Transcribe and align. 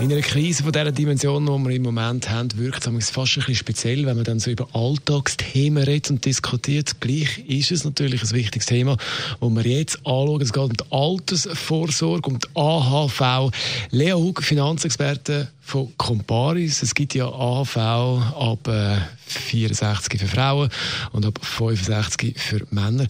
in 0.00 0.12
einer 0.12 0.20
Krise 0.20 0.62
von 0.62 0.72
dieser 0.72 0.92
Dimension, 0.92 1.46
die 1.46 1.68
wir 1.68 1.76
im 1.76 1.82
Moment 1.82 2.28
haben, 2.28 2.54
wirkt 2.58 2.86
es 2.86 3.10
fast 3.10 3.36
ein 3.36 3.40
bisschen 3.40 3.54
speziell, 3.54 4.04
wenn 4.04 4.16
man 4.16 4.24
dann 4.24 4.38
so 4.38 4.50
über 4.50 4.68
Alltagsthemen 4.74 5.82
redet 5.82 6.10
und 6.10 6.24
diskutiert. 6.24 7.00
Gleich 7.00 7.38
ist 7.48 7.72
es 7.72 7.84
natürlich 7.84 8.22
ein 8.22 8.30
wichtiges 8.32 8.66
Thema, 8.66 8.98
das 9.40 9.54
wir 9.54 9.62
jetzt 9.64 9.96
anschauen. 9.98 10.42
Es 10.42 10.52
geht 10.52 10.62
um 10.62 10.72
die 10.72 10.84
Altersvorsorge, 10.90 12.28
um 12.28 12.38
die 12.38 12.48
AHV. 12.54 13.50
Lea 13.90 14.12
Hug, 14.12 14.42
Finanzexperte 14.42 15.48
von 15.60 15.92
Comparis. 15.96 16.82
Es 16.82 16.94
gibt 16.94 17.14
ja 17.14 17.26
AHV 17.26 17.76
ab 17.76 18.68
äh, 18.68 18.98
64 19.26 20.20
für 20.20 20.28
Frauen 20.28 20.68
und 21.12 21.24
ab 21.24 21.38
65 21.42 22.38
für 22.38 22.66
Männer. 22.70 23.06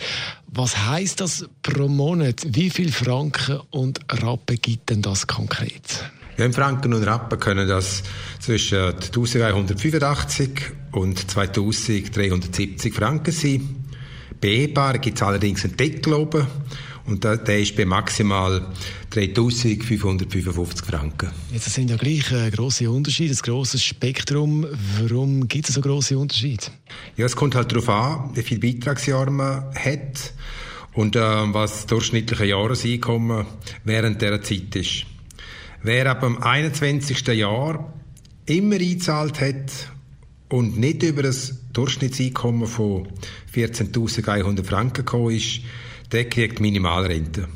Was 0.47 0.87
heißt 0.87 1.20
das 1.20 1.47
pro 1.62 1.89
Monat? 1.89 2.42
Wie 2.47 2.70
viel 2.70 2.92
Franken 2.92 3.61
und 3.70 4.00
Rappen 4.23 4.56
gibt 4.62 4.91
denn 4.91 5.03
das 5.03 5.27
konkret? 5.27 6.11
Ja, 6.39 6.45
in 6.45 6.53
Franken 6.53 6.93
und 6.93 7.03
Rappen 7.03 7.39
können 7.41 7.67
das 7.67 8.03
zwischen 8.41 8.79
1185 8.79 10.51
und 10.93 11.31
2370 11.31 12.95
Franken 12.95 13.33
sein. 13.33 13.87
Ehepaaren 14.43 15.01
gibt 15.01 15.17
es 15.17 15.23
allerdings 15.23 15.65
einen 15.65 15.77
Deckel 15.77 16.12
oben 16.12 16.47
und 17.07 17.25
der 17.25 17.59
ist 17.59 17.77
bei 17.77 17.85
maximal 17.85 18.67
3555 19.11 20.87
Franken. 20.87 21.31
Jetzt 21.53 21.73
sind 21.73 21.91
ja 21.91 21.97
gleich 21.97 22.31
äh, 22.33 22.50
grosse 22.50 22.91
Unterschiede, 22.91 23.34
ein 23.34 23.39
grosses 23.43 23.83
Spektrum. 23.83 24.67
Warum 25.00 25.48
gibt 25.48 25.69
es 25.69 25.75
so 25.75 25.81
grosse 25.81 26.19
Unterschiede? 26.19 26.67
Ja, 27.17 27.27
es 27.27 27.34
kommt 27.34 27.55
halt 27.55 27.73
darauf 27.73 27.89
an, 27.89 28.31
wie 28.34 28.43
viel 28.43 28.59
Beitragsjahr 28.59 29.31
man 29.31 29.65
hat 29.75 30.33
und 30.95 31.17
äh, 31.17 31.21
was 31.21 31.73
das 31.73 31.87
durchschnittliche 31.87 32.45
Jahreseinkommen 32.45 33.47
während 33.84 34.21
dieser 34.23 34.43
Zeit 34.43 34.77
ist. 34.77 35.06
Wer 35.87 36.11
ab 36.11 36.19
dem 36.19 36.42
21. 36.42 37.29
Jahr 37.29 37.92
immer 38.45 38.75
eingezahlt 38.75 39.41
hat 39.41 39.93
und 40.48 40.77
nicht 40.81 41.05
über 41.05 41.23
das 41.23 41.61
Durchschnittseinkommen 41.75 42.67
von 42.67 43.06
14.100 43.55 44.65
Franken 44.65 44.95
gekommen 44.95 45.31
ist, 45.31 45.61
der 46.11 46.28
kriegt 46.28 46.59
Minimalrente. 46.59 47.47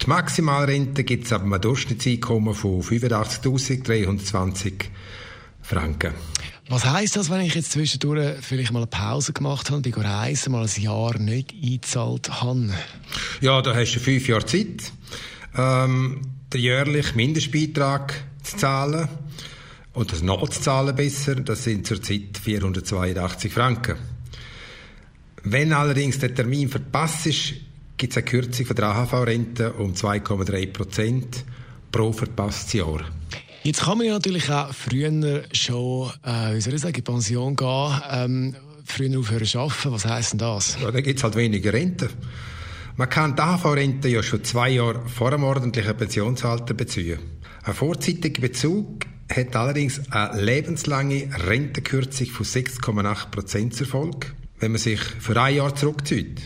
Die 0.00 0.06
Maximalrente 0.06 1.04
gibt 1.04 1.26
es 1.26 1.34
ab 1.34 1.42
einem 1.42 1.60
Durchschnittseinkommen 1.60 2.54
von 2.54 2.80
85.320 2.80 4.72
Franken. 5.60 6.14
Was 6.70 6.86
heisst 6.86 7.16
das, 7.16 7.28
wenn 7.28 7.42
ich 7.42 7.54
jetzt 7.56 7.72
zwischendurch 7.72 8.36
vielleicht 8.40 8.72
mal 8.72 8.78
eine 8.78 8.86
Pause 8.86 9.34
gemacht 9.34 9.70
habe, 9.70 9.82
bin 9.82 9.92
reisen, 9.92 10.52
mal 10.52 10.64
ein 10.64 10.82
Jahr 10.82 11.18
nicht 11.18 11.52
eingezahlt 11.52 12.40
habe? 12.40 12.70
Ja, 13.42 13.60
da 13.60 13.74
hast 13.74 13.96
du 13.96 14.00
fünf 14.00 14.26
Jahre 14.28 14.46
Zeit. 14.46 14.92
Ähm, 15.54 16.22
den 16.52 16.60
jährlichen 16.60 17.16
Mindestbeitrag 17.16 18.14
zu 18.42 18.56
zahlen 18.56 19.08
und 19.92 20.12
das 20.12 20.22
nachzuzahlen 20.22 20.94
besser, 20.94 21.36
das 21.36 21.64
sind 21.64 21.86
zurzeit 21.86 22.38
482 22.42 23.52
Franken. 23.52 23.96
Wenn 25.42 25.72
allerdings 25.72 26.18
der 26.18 26.34
Termin 26.34 26.68
verpasst 26.68 27.26
ist, 27.26 27.54
gibt 27.96 28.12
es 28.12 28.16
eine 28.16 28.26
Kürzung 28.26 28.66
von 28.66 28.76
der 28.76 28.86
AHV-Rente 28.86 29.72
um 29.74 29.94
2,3 29.94 30.72
Prozent 30.72 31.44
pro 31.90 32.12
verpasstes 32.12 32.72
Jahr. 32.74 33.04
Jetzt 33.62 33.82
kann 33.82 33.98
man 33.98 34.06
ja 34.06 34.14
natürlich 34.14 34.50
auch 34.50 34.72
früher 34.72 35.44
schon, 35.52 36.10
äh, 36.24 36.54
wie 36.54 36.60
soll 36.60 36.74
ich 36.74 36.80
sagen, 36.80 36.96
in 36.96 37.04
Pension 37.04 37.56
gehen, 37.56 38.02
ähm, 38.10 38.56
früher 38.86 39.18
aufhören 39.18 39.44
zu 39.44 39.58
arbeiten. 39.58 39.92
Was 39.92 40.04
heisst 40.06 40.32
denn 40.32 40.38
das? 40.38 40.78
Ja, 40.80 40.90
dann 40.90 41.02
gibt 41.02 41.18
es 41.18 41.24
halt 41.24 41.36
weniger 41.36 41.72
Rente. 41.72 42.08
Man 43.00 43.08
kann 43.08 43.34
die 43.34 43.40
AHV-Rente 43.40 44.08
ja 44.08 44.22
schon 44.22 44.44
zwei 44.44 44.68
Jahre 44.68 45.00
vor 45.08 45.30
dem 45.30 45.42
ordentlichen 45.42 45.96
Pensionsalter 45.96 46.74
beziehen. 46.74 47.18
Ein 47.62 47.72
vorzeitiger 47.72 48.42
Bezug 48.42 49.06
hat 49.34 49.56
allerdings 49.56 50.02
eine 50.12 50.38
lebenslange 50.38 51.30
Rentenkürzung 51.34 52.26
von 52.26 52.44
6,8 52.44 53.30
Prozent 53.30 53.74
zur 53.74 53.86
Folge, 53.86 54.26
wenn 54.58 54.72
man 54.72 54.80
sich 54.82 55.00
für 55.00 55.40
ein 55.40 55.56
Jahr 55.56 55.74
zurückzieht. 55.74 56.42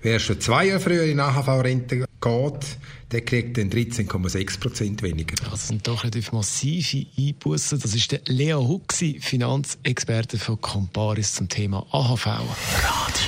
Wer 0.00 0.20
schon 0.20 0.40
zwei 0.40 0.66
Jahre 0.66 0.78
früher 0.78 1.02
in 1.02 1.18
AHV-Rente 1.18 1.96
geht, 1.96 2.78
der 3.10 3.20
kriegt 3.22 3.58
dann 3.58 3.68
13,6 3.68 4.60
Prozent 4.60 5.02
weniger. 5.02 5.34
Das 5.50 5.66
sind 5.66 5.88
doch 5.88 6.04
relativ 6.04 6.30
massive 6.30 7.08
Einbußen. 7.18 7.80
Das 7.80 7.92
ist 7.96 8.12
der 8.12 8.20
Leo 8.26 8.68
Huxi, 8.68 9.18
Finanzexperte 9.20 10.38
von 10.38 10.60
Comparis 10.60 11.34
zum 11.34 11.48
Thema 11.48 11.84
AHV. 11.90 12.26
Radio 12.26 13.27